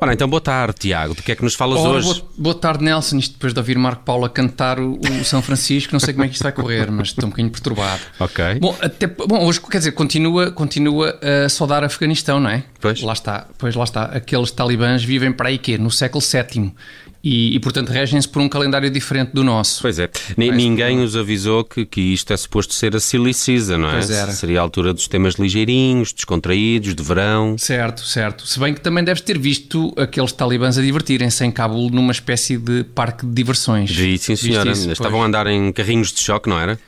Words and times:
Ora, 0.00 0.12
então 0.12 0.28
boa 0.28 0.40
tarde, 0.40 0.74
Tiago. 0.80 1.14
Do 1.14 1.22
que 1.22 1.32
é 1.32 1.34
que 1.34 1.42
nos 1.42 1.54
falas 1.54 1.80
Ora, 1.80 1.96
hoje? 1.96 2.06
boa, 2.20 2.26
boa 2.36 2.54
tarde, 2.54 2.84
Nelson. 2.84 3.16
Isto 3.16 3.32
depois 3.32 3.54
de 3.54 3.58
ouvir 3.58 3.78
Marco 3.78 4.02
Paulo 4.04 4.28
cantar 4.28 4.78
o, 4.78 4.98
o 4.98 5.24
São 5.24 5.40
Francisco, 5.40 5.94
não 5.94 6.00
sei 6.00 6.12
como 6.12 6.26
é 6.26 6.28
que 6.28 6.34
isto 6.34 6.42
vai 6.42 6.52
correr, 6.52 6.90
mas 6.90 7.08
estou 7.08 7.24
um 7.24 7.30
bocadinho 7.30 7.50
perturbado. 7.50 8.02
Ok. 8.20 8.44
Bom, 8.60 8.76
até, 8.82 9.06
bom, 9.06 9.46
hoje, 9.46 9.62
quer 9.62 9.78
dizer, 9.78 9.92
continua, 9.92 10.50
continua 10.50 11.18
a 11.44 11.48
saudar 11.48 11.82
Afeganistão, 11.82 12.38
não 12.38 12.50
é? 12.50 12.64
Pois. 12.80 13.00
Lá 13.00 13.14
está, 13.14 13.46
pois 13.56 13.74
lá 13.74 13.84
está. 13.84 14.04
Aqueles 14.04 14.50
talibãs 14.50 15.02
vivem 15.02 15.32
para 15.32 15.48
aí 15.48 15.56
quê? 15.56 15.78
No 15.78 15.90
século 15.90 16.22
VII. 16.22 16.74
E, 17.26 17.54
e, 17.56 17.58
portanto, 17.58 17.88
regem-se 17.88 18.28
por 18.28 18.42
um 18.42 18.48
calendário 18.50 18.90
diferente 18.90 19.30
do 19.32 19.42
nosso. 19.42 19.80
Pois 19.80 19.98
é. 19.98 20.10
Ni- 20.36 20.48
Mas- 20.48 20.56
Ninguém 20.58 21.02
os 21.02 21.16
avisou 21.16 21.64
que, 21.64 21.86
que 21.86 22.00
isto 22.12 22.30
é 22.34 22.36
suposto 22.36 22.74
ser 22.74 22.94
a 22.94 23.00
silly 23.00 23.32
season, 23.32 23.78
não 23.78 23.88
é? 23.88 23.92
Pois 23.92 24.10
era. 24.10 24.30
Seria 24.30 24.58
a 24.60 24.62
altura 24.62 24.92
dos 24.92 25.08
temas 25.08 25.34
ligeirinhos, 25.36 26.12
descontraídos, 26.12 26.94
de 26.94 27.02
verão. 27.02 27.56
Certo, 27.56 28.04
certo. 28.04 28.46
Se 28.46 28.60
bem 28.60 28.74
que 28.74 28.80
também 28.82 29.02
deves 29.02 29.22
ter 29.22 29.38
visto 29.38 29.94
aqueles 29.96 30.32
talibãs 30.32 30.76
a 30.76 30.82
divertirem-se 30.82 31.42
em 31.46 31.50
Cabul 31.50 31.88
numa 31.90 32.12
espécie 32.12 32.58
de 32.58 32.84
parque 32.84 33.24
de 33.24 33.32
diversões. 33.32 33.90
Vi, 33.90 34.18
sim, 34.18 34.36
senhora. 34.36 34.70
isso? 34.72 34.90
Estavam 34.90 35.12
Pois. 35.12 35.22
a 35.24 35.26
andar 35.28 35.46
em 35.46 35.72
carrinhos 35.72 36.12
de 36.12 36.20
choque, 36.20 36.46
não 36.46 36.60
era? 36.60 36.78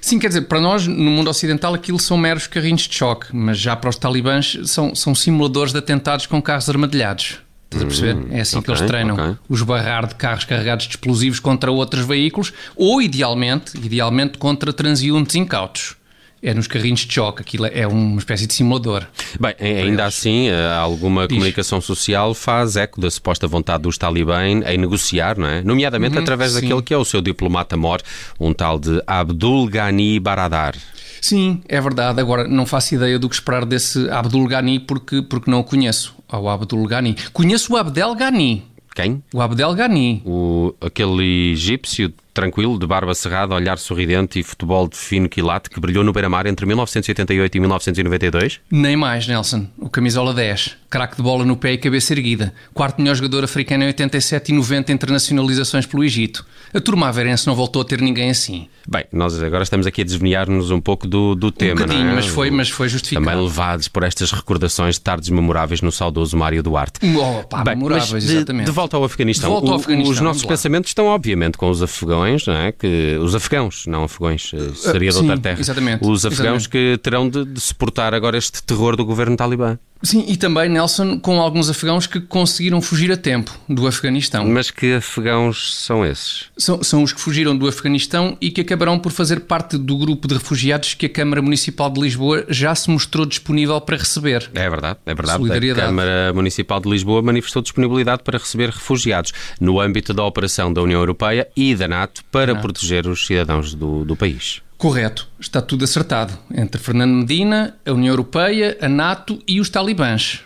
Sim, 0.00 0.18
quer 0.18 0.26
dizer, 0.28 0.42
para 0.42 0.60
nós, 0.60 0.86
no 0.88 1.10
mundo 1.10 1.30
ocidental, 1.30 1.72
aquilo 1.72 2.00
são 2.00 2.16
meros 2.18 2.46
carrinhos 2.48 2.82
de 2.88 2.94
choque, 2.94 3.28
mas 3.32 3.58
já 3.58 3.74
para 3.76 3.88
os 3.90 3.96
talibãs 3.96 4.58
são, 4.64 4.92
são 4.94 5.14
simuladores 5.14 5.72
de 5.72 5.78
atentados 5.78 6.26
com 6.26 6.42
carros 6.42 6.68
armadilhados. 6.68 7.36
Estás 7.74 7.82
a 7.82 7.86
perceber? 7.86 8.36
É 8.36 8.40
assim 8.40 8.60
que 8.62 8.70
ok, 8.70 8.80
eles 8.80 8.90
treinam. 8.90 9.14
ok. 9.16 9.36
Os 9.48 9.62
barrar 9.62 10.06
de 10.06 10.14
carros 10.14 10.44
carregados 10.44 10.84
de 10.86 10.90
explosivos 10.92 11.40
contra 11.40 11.70
outros 11.70 12.04
veículos 12.06 12.52
ou, 12.76 13.00
idealmente, 13.02 13.76
idealmente 13.76 14.38
contra 14.38 14.72
transeuntes 14.72 15.34
incautos. 15.36 15.96
É 16.42 16.52
nos 16.52 16.66
carrinhos 16.66 17.00
de 17.00 17.10
choque, 17.14 17.40
aquilo 17.40 17.64
é 17.64 17.86
uma 17.86 18.18
espécie 18.18 18.46
de 18.46 18.52
simulador. 18.52 19.06
Bem, 19.40 19.54
a- 19.58 19.64
ainda 19.64 20.04
assim, 20.04 20.48
eh, 20.48 20.76
alguma 20.76 21.26
comunicação 21.26 21.80
social 21.80 22.34
faz 22.34 22.76
eco 22.76 23.00
da 23.00 23.10
suposta 23.10 23.46
vontade 23.46 23.84
dos 23.84 23.96
talibãs 23.96 24.62
em 24.66 24.76
negociar, 24.76 25.38
não 25.38 25.46
é? 25.46 25.62
Nomeadamente 25.62 26.18
através 26.18 26.52
sim. 26.52 26.60
daquele 26.60 26.82
que 26.82 26.92
é 26.92 26.98
o 26.98 27.04
seu 27.04 27.22
diplomata-mor, 27.22 28.02
um 28.38 28.52
tal 28.52 28.78
de 28.78 29.02
Abdul 29.06 29.66
Ghani 29.68 30.20
Baradar. 30.20 30.74
Sim, 31.18 31.62
é 31.66 31.80
verdade. 31.80 32.20
Agora, 32.20 32.46
não 32.46 32.66
faço 32.66 32.94
ideia 32.94 33.18
do 33.18 33.26
que 33.26 33.34
esperar 33.36 33.64
desse 33.64 34.10
Abdul 34.10 34.46
Ghani 34.46 34.78
porque, 34.80 35.22
porque 35.22 35.50
não 35.50 35.60
o 35.60 35.64
conheço. 35.64 36.14
Ao 36.28 36.48
Abdul 36.48 36.86
Ghani. 36.86 37.16
Conheço 37.32 37.74
o 37.74 37.76
Abdel 37.76 38.14
Ghani. 38.14 38.64
Quem? 38.94 39.22
O 39.32 39.40
Abdel 39.40 39.74
Ghani. 39.74 40.22
O, 40.24 40.74
aquele 40.80 41.52
egípcio 41.52 42.12
tranquilo, 42.34 42.78
de 42.78 42.86
barba 42.86 43.14
cerrada, 43.14 43.54
olhar 43.54 43.78
sorridente 43.78 44.38
e 44.38 44.42
futebol 44.42 44.88
de 44.88 44.96
fino 44.96 45.28
quilate 45.28 45.70
que 45.70 45.78
brilhou 45.80 46.02
no 46.04 46.12
Beira-Mar 46.12 46.46
entre 46.46 46.66
1988 46.66 47.56
e 47.56 47.60
1992? 47.60 48.60
Nem 48.70 48.96
mais, 48.96 49.26
Nelson. 49.26 49.66
O 49.78 49.88
camisola 49.88 50.34
10. 50.34 50.76
Craque 50.90 51.16
de 51.16 51.22
bola 51.22 51.44
no 51.44 51.56
pé 51.56 51.72
e 51.72 51.78
cabeça 51.78 52.12
erguida. 52.12 52.52
Quarto 52.72 53.00
melhor 53.00 53.14
jogador 53.16 53.44
africano 53.44 53.84
em 53.84 53.86
87 53.88 54.50
e 54.52 54.54
90 54.54 54.92
internacionalizações 54.92 55.86
pelo 55.86 56.04
Egito. 56.04 56.44
A 56.72 56.80
turma 56.80 57.08
averense 57.08 57.46
não 57.46 57.54
voltou 57.54 57.82
a 57.82 57.84
ter 57.84 58.00
ninguém 58.00 58.30
assim. 58.30 58.68
Bem, 58.86 59.04
nós 59.12 59.40
agora 59.42 59.62
estamos 59.62 59.86
aqui 59.86 60.02
a 60.02 60.04
desviar-nos 60.04 60.70
um 60.70 60.80
pouco 60.80 61.06
do, 61.08 61.34
do 61.34 61.50
tema, 61.50 61.72
um 61.72 61.74
bocadinho, 61.76 62.04
não 62.04 62.10
é? 62.12 62.14
mas, 62.16 62.26
foi, 62.26 62.50
mas 62.50 62.68
foi 62.68 62.86
Também 62.88 62.98
justificado. 62.98 63.42
levados 63.42 63.88
por 63.88 64.02
estas 64.02 64.30
recordações 64.32 64.96
de 64.96 65.00
tardes 65.00 65.30
memoráveis 65.30 65.80
no 65.80 65.90
saudoso 65.90 66.36
Mário 66.36 66.62
Duarte. 66.62 67.00
Oh, 67.16 67.42
pá, 67.44 67.64
Bem, 67.64 67.76
memoráveis, 67.76 68.24
de, 68.24 68.36
exatamente. 68.36 68.66
de 68.66 68.72
volta 68.72 68.96
ao 68.96 69.04
Afeganistão. 69.04 69.48
De 69.48 69.52
volta 69.54 69.68
ao 69.70 69.76
O- 69.76 69.80
Afeganistão, 69.80 70.12
Os 70.12 70.20
nossos 70.20 70.42
lá. 70.42 70.48
pensamentos 70.48 70.90
estão, 70.90 71.06
obviamente, 71.06 71.56
com 71.56 71.70
os 71.70 71.82
afegãos, 71.82 72.23
não 72.46 72.54
é? 72.54 72.72
Que, 72.72 73.16
os 73.20 73.34
afegãos, 73.34 73.86
não 73.86 74.04
afegões, 74.04 74.50
eh, 74.54 74.70
seria 74.74 75.10
de 75.10 75.16
outra 75.16 75.38
terra. 75.38 75.60
exatamente, 75.60 76.04
Os 76.04 76.24
afegãos 76.24 76.62
exatamente. 76.62 76.68
que 76.68 76.98
terão 77.02 77.28
de, 77.28 77.44
de 77.44 77.60
suportar 77.60 78.14
agora 78.14 78.36
este 78.36 78.62
terror 78.62 78.96
do 78.96 79.04
governo 79.04 79.36
talibã. 79.36 79.78
Sim, 80.04 80.24
e 80.28 80.36
também, 80.36 80.68
Nelson, 80.68 81.18
com 81.18 81.40
alguns 81.40 81.70
afegãos 81.70 82.06
que 82.06 82.20
conseguiram 82.20 82.80
fugir 82.82 83.10
a 83.10 83.16
tempo 83.16 83.58
do 83.66 83.86
Afeganistão. 83.86 84.46
Mas 84.46 84.70
que 84.70 84.94
afegãos 84.94 85.74
são 85.74 86.04
esses? 86.04 86.44
São, 86.58 86.82
são 86.82 87.02
os 87.02 87.12
que 87.12 87.20
fugiram 87.20 87.56
do 87.56 87.66
Afeganistão 87.66 88.36
e 88.38 88.50
que 88.50 88.60
acabarão 88.60 88.98
por 88.98 89.10
fazer 89.10 89.40
parte 89.40 89.78
do 89.78 89.96
grupo 89.96 90.28
de 90.28 90.34
refugiados 90.34 90.92
que 90.92 91.06
a 91.06 91.08
Câmara 91.08 91.40
Municipal 91.40 91.88
de 91.88 92.00
Lisboa 92.00 92.44
já 92.50 92.74
se 92.74 92.90
mostrou 92.90 93.24
disponível 93.24 93.80
para 93.80 93.96
receber. 93.96 94.50
É 94.54 94.68
verdade, 94.68 94.98
é 95.06 95.14
verdade. 95.14 95.36
A 95.36 95.38
Solidariedade. 95.38 95.86
Câmara 95.86 96.32
Municipal 96.34 96.80
de 96.80 96.90
Lisboa 96.90 97.22
manifestou 97.22 97.62
disponibilidade 97.62 98.22
para 98.22 98.38
receber 98.38 98.68
refugiados 98.68 99.32
no 99.58 99.80
âmbito 99.80 100.12
da 100.12 100.22
operação 100.22 100.70
da 100.70 100.82
União 100.82 101.00
Europeia 101.00 101.48
e 101.56 101.74
da 101.74 101.88
NATO 101.88 102.22
para 102.30 102.54
proteger 102.54 103.06
os 103.06 103.26
cidadãos 103.26 103.74
do, 103.74 104.04
do 104.04 104.14
país. 104.14 104.60
Correto, 104.84 105.26
está 105.40 105.62
tudo 105.62 105.82
acertado. 105.82 106.38
Entre 106.54 106.78
Fernando 106.78 107.14
Medina, 107.14 107.74
a 107.86 107.92
União 107.92 108.12
Europeia, 108.12 108.76
a 108.82 108.86
NATO 108.86 109.42
e 109.48 109.58
os 109.58 109.70
talibãs. 109.70 110.42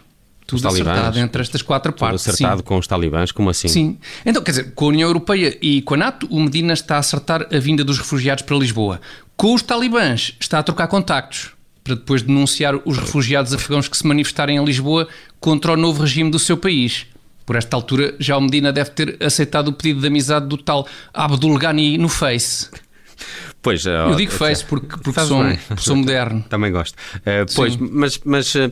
Tudo 0.46 0.62
talibãs? 0.62 0.92
acertado 0.92 1.18
entre 1.18 1.42
estas 1.42 1.60
quatro 1.60 1.90
Tudo 1.90 1.98
partes. 1.98 2.28
acertado 2.28 2.62
com 2.62 2.78
os 2.78 2.86
talibãs, 2.86 3.32
como 3.32 3.50
assim? 3.50 3.66
Sim. 3.66 3.74
Sim. 3.74 3.98
Então, 4.24 4.40
quer 4.40 4.52
dizer, 4.52 4.74
com 4.76 4.84
a 4.84 4.88
União 4.90 5.08
Europeia 5.08 5.58
e 5.60 5.82
com 5.82 5.94
a 5.94 5.96
NATO, 5.96 6.28
o 6.30 6.38
Medina 6.38 6.72
está 6.72 6.94
a 6.94 6.98
acertar 6.98 7.48
a 7.52 7.58
vinda 7.58 7.82
dos 7.82 7.98
refugiados 7.98 8.44
para 8.44 8.56
Lisboa. 8.56 9.00
Com 9.36 9.54
os 9.54 9.60
talibãs, 9.62 10.36
está 10.38 10.60
a 10.60 10.62
trocar 10.62 10.86
contactos 10.86 11.50
para 11.82 11.96
depois 11.96 12.22
denunciar 12.22 12.76
os 12.84 12.96
refugiados 12.96 13.52
afegãos 13.52 13.88
que 13.88 13.96
se 13.96 14.06
manifestarem 14.06 14.56
em 14.56 14.64
Lisboa 14.64 15.08
contra 15.40 15.72
o 15.72 15.76
novo 15.76 16.02
regime 16.02 16.30
do 16.30 16.38
seu 16.38 16.56
país. 16.56 17.06
Por 17.44 17.56
esta 17.56 17.76
altura, 17.76 18.14
já 18.20 18.36
o 18.36 18.40
Medina 18.40 18.72
deve 18.72 18.90
ter 18.90 19.16
aceitado 19.20 19.66
o 19.66 19.72
pedido 19.72 20.00
de 20.00 20.06
amizade 20.06 20.46
do 20.46 20.56
tal 20.56 20.86
Abdul 21.12 21.58
Ghani 21.58 21.98
no 21.98 22.08
Face. 22.08 22.68
Pois, 23.60 23.84
Eu 23.84 24.14
digo 24.14 24.30
Face 24.32 24.64
porque, 24.64 24.96
porque 25.02 25.20
sou, 25.20 25.42
porque 25.66 25.82
sou 25.82 25.96
moderno. 25.96 26.44
Também 26.48 26.70
gosto. 26.70 26.96
Eh, 27.26 27.44
pois, 27.54 27.76
mas, 27.76 28.20
mas, 28.24 28.54
eh, 28.54 28.70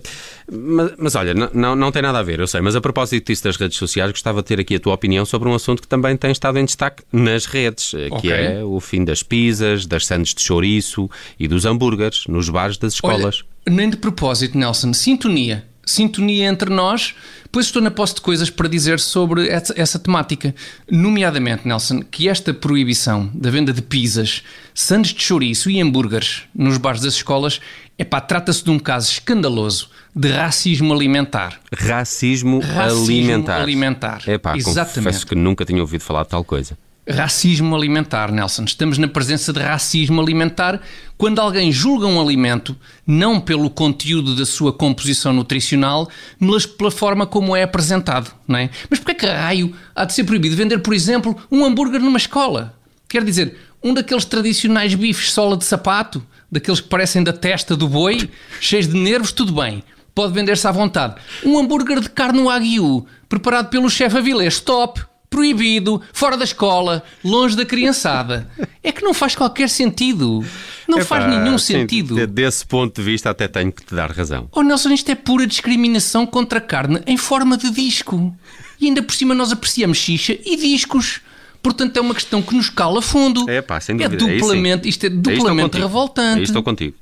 mas, 0.51 0.93
mas 0.97 1.15
olha, 1.17 1.35
não, 1.35 1.75
não, 1.75 1.91
tem 1.91 2.03
nada 2.03 2.19
a 2.21 2.23
ver, 2.23 2.39
eu 2.39 2.47
sei. 2.47 2.61
Mas 2.61 2.77
a 2.77 2.81
propósito 2.81 3.27
disso 3.27 3.43
das 3.45 3.57
redes 3.57 3.77
sociais, 3.77 4.11
gostava 4.13 4.43
de 4.43 4.49
ter 4.49 4.61
aqui 4.61 4.77
a 4.77 4.81
tua 4.81 4.95
opinião 4.95 5.27
sobre 5.27 5.49
um 5.49 5.55
assunto 5.55 5.83
que 5.83 5.89
também 5.89 6.17
tem 6.17 6.31
estado 6.31 6.59
em 6.59 6.65
destaque 6.65 7.03
nas 7.13 7.47
redes, 7.47 7.95
eh, 7.95 8.09
que 8.09 8.15
Ok. 8.15 8.31
é 8.31 8.63
o 8.65 8.79
fim 8.81 9.05
das 9.05 9.23
pizzas, 9.23 9.87
das 9.87 10.07
sandes 10.07 10.33
de 10.35 10.41
chouriço 10.43 11.11
e 11.39 11.49
dos 11.49 11.65
hambúrgueres 11.65 12.25
nos 12.29 12.49
bares 12.49 12.79
das 12.79 12.95
escolas. 12.95 13.43
Olha, 13.67 13.77
nem 13.77 13.91
de 13.91 13.97
propósito, 13.97 14.57
Nelson. 14.57 14.93
Sintonia. 14.93 15.65
Sintonia 15.87 16.49
entre 16.49 16.69
nós, 16.69 17.15
pois 17.53 17.67
estou 17.67 17.81
na 17.81 17.93
posse 17.93 18.17
de 18.17 18.21
coisas 18.21 18.51
para 18.51 18.69
dizer 18.69 18.99
sobre 18.99 19.49
essa, 19.49 19.73
essa 19.77 19.99
temática. 20.01 20.53
Nomeadamente, 20.91 21.67
Nelson, 21.67 22.03
que 22.03 22.29
esta 22.29 22.53
proibição 22.53 23.31
da 23.33 23.51
venda 23.51 23.73
de 23.73 23.81
pizzas, 23.81 24.43
sandes 24.75 25.15
de 25.15 25.23
chouriço 25.23 25.71
e 25.71 25.81
hambúrgueres 25.81 26.43
nos 26.53 26.77
bares 26.77 27.01
das 27.03 27.15
escolas, 27.15 27.61
epá, 27.97 28.21
trata-se 28.21 28.65
de 28.65 28.71
um 28.71 28.81
caso 28.81 29.13
escandaloso 29.13 29.89
de 30.15 30.29
racismo 30.29 30.93
alimentar. 30.93 31.61
Racismo, 31.73 32.59
Racismo 32.59 33.05
alimentar. 33.05 33.61
alimentar. 33.61 34.23
Epá, 34.29 34.57
Exatamente. 34.57 34.95
confesso 34.95 35.27
que 35.27 35.35
nunca 35.37 35.65
tinha 35.65 35.81
ouvido 35.81 36.01
falar 36.01 36.25
de 36.25 36.31
tal 36.31 36.43
coisa. 36.43 36.77
Racismo 37.09 37.77
alimentar, 37.77 38.33
Nelson. 38.33 38.65
Estamos 38.65 38.99
na 38.99 39.07
presença 39.07 39.53
de 39.53 39.61
racismo 39.61 40.21
alimentar 40.21 40.81
quando 41.17 41.39
alguém 41.39 41.71
julga 41.71 42.05
um 42.05 42.21
alimento 42.21 42.77
não 43.07 43.41
pelo 43.41 43.71
conteúdo 43.71 44.35
da 44.35 44.45
sua 44.45 44.73
composição 44.73 45.33
nutricional, 45.33 46.09
mas 46.37 46.67
pela 46.67 46.91
forma 46.91 47.25
como 47.25 47.55
é 47.55 47.63
apresentado, 47.63 48.35
não 48.49 48.59
é? 48.59 48.71
Mas 48.91 48.99
porquê 48.99 49.15
que 49.15 49.27
raio 49.27 49.73
há 49.95 50.05
de 50.05 50.15
ser 50.15 50.25
proibido 50.25 50.57
vender, 50.57 50.79
por 50.81 50.93
exemplo, 50.93 51.37
um 51.49 51.65
hambúrguer 51.65 52.01
numa 52.01 52.19
escola? 52.19 52.75
Quer 53.09 53.23
dizer, 53.23 53.57
um 53.81 53.95
daqueles 53.95 54.25
tradicionais 54.25 54.93
bifes 54.97 55.31
sola 55.31 55.57
de 55.57 55.65
sapato, 55.65 56.21
daqueles 56.51 56.81
que 56.81 56.89
parecem 56.89 57.23
da 57.23 57.33
testa 57.33 57.77
do 57.77 57.89
boi, 57.89 58.29
cheios 58.61 58.89
de 58.89 58.99
nervos, 58.99 59.31
tudo 59.31 59.53
bem. 59.53 59.85
Pode 60.13 60.33
vender-se 60.33 60.67
à 60.67 60.73
vontade. 60.73 61.15
Um 61.45 61.57
hambúrguer 61.57 62.01
de 62.01 62.11
carne 62.11 62.41
wagyu, 62.41 63.07
preparado 63.29 63.69
pelo 63.69 63.89
chefe 63.89 64.19
Avilés, 64.19 64.55
stop! 64.55 65.01
Proibido, 65.29 66.01
fora 66.13 66.37
da 66.37 66.45
escola, 66.45 67.03
longe 67.25 67.57
da 67.57 67.65
criançada. 67.65 68.49
É 68.83 68.93
que 68.93 69.03
não 69.03 69.13
faz 69.13 69.35
qualquer 69.35 69.69
sentido. 69.69 70.45
Não 70.89 71.01
faz 71.05 71.27
nenhum 71.29 71.59
sim, 71.59 71.75
sentido. 71.81 72.15
de- 72.15 72.27
desse 72.27 72.65
ponto 72.65 73.01
de 73.01 73.03
vista, 73.05 73.31
até 73.31 73.49
tenho 73.49 73.73
que 73.73 73.85
te 73.85 73.95
dar 73.95 74.11
razão. 74.11 74.49
Oh 74.53 74.63
Nelson, 74.63 74.91
isto 74.91 75.11
é 75.11 75.15
pura 75.15 75.47
discriminação 75.47 76.27
contra 76.27 76.59
a 76.59 76.63
carne 76.63 77.01
em 77.07 77.17
forma 77.17 77.57
de 77.57 77.71
disco. 77.71 78.35
E 78.81 78.87
ainda 78.87 79.03
por 79.03 79.15
cima 79.15 79.35
nós 79.35 79.51
apreciamos 79.53 79.99
xixa 79.99 80.37
e 80.45 80.57
discos. 80.57 81.21
Portanto, 81.63 81.97
é 81.97 82.01
uma 82.01 82.15
questão 82.15 82.41
que 82.41 82.55
nos 82.55 82.71
cala 82.71 83.03
fundo. 83.03 83.49
É 83.51 83.61
pá, 83.61 83.81
sem 83.81 83.97
É 84.01 84.09
dúvida. 84.09 84.25
sim. 84.33 84.39
duplamente, 84.39 84.89
isto 84.89 85.07
é 85.07 85.09
duplamente 85.11 85.77
revoltante. 85.79 86.39
Aí 86.39 86.45
estou 86.45 86.63
contigo. 86.63 86.95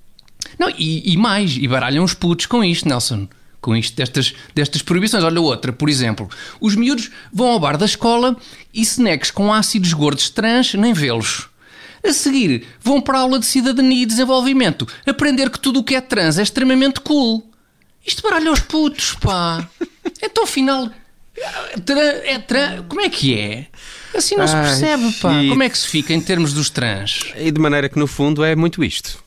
Não, 0.58 0.70
e, 0.70 1.12
e 1.12 1.16
mais, 1.16 1.56
e 1.56 1.66
baralham 1.68 2.04
os 2.04 2.14
putos 2.14 2.46
com 2.46 2.62
isto, 2.64 2.88
Nelson. 2.88 3.28
Com 3.64 3.74
isto 3.74 3.96
destas, 3.96 4.34
destas 4.54 4.82
proibições. 4.82 5.24
Olha 5.24 5.40
outra, 5.40 5.72
por 5.72 5.88
exemplo. 5.88 6.28
Os 6.60 6.76
miúdos 6.76 7.10
vão 7.32 7.46
ao 7.48 7.58
bar 7.58 7.78
da 7.78 7.86
escola 7.86 8.36
e 8.74 8.82
snacks 8.82 9.30
com 9.30 9.50
ácidos 9.50 9.94
gordos 9.94 10.28
trans 10.28 10.74
nem 10.74 10.92
vê-los. 10.92 11.48
A 12.06 12.12
seguir, 12.12 12.66
vão 12.82 13.00
para 13.00 13.16
a 13.16 13.22
aula 13.22 13.38
de 13.38 13.46
cidadania 13.46 14.02
e 14.02 14.04
desenvolvimento 14.04 14.86
aprender 15.06 15.48
que 15.48 15.58
tudo 15.58 15.80
o 15.80 15.82
que 15.82 15.94
é 15.94 16.02
trans 16.02 16.36
é 16.36 16.42
extremamente 16.42 17.00
cool. 17.00 17.50
Isto 18.06 18.22
baralha 18.22 18.52
os 18.52 18.60
putos, 18.60 19.14
pá. 19.14 19.66
Então, 20.22 20.44
afinal, 20.44 20.90
é 21.34 21.80
tran- 21.80 22.00
é 22.24 22.38
tran- 22.38 22.82
como 22.86 23.00
é 23.00 23.08
que 23.08 23.34
é? 23.34 23.66
Assim 24.14 24.36
não 24.36 24.46
se 24.46 24.54
percebe, 24.54 25.10
pá. 25.14 25.32
Como 25.48 25.62
é 25.62 25.70
que 25.70 25.78
se 25.78 25.88
fica 25.88 26.12
em 26.12 26.20
termos 26.20 26.52
dos 26.52 26.68
trans? 26.68 27.20
E 27.34 27.50
de 27.50 27.58
maneira 27.58 27.88
que, 27.88 27.98
no 27.98 28.06
fundo, 28.06 28.44
é 28.44 28.54
muito 28.54 28.84
isto. 28.84 29.23